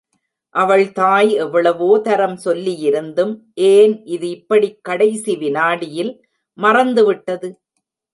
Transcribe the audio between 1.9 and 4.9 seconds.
தரம் சொல்லியிருந்தும் ஏன் இது இப்படிக்